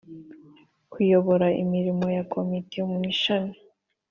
[0.91, 3.55] kuyobora imirimo ya komite mu ishami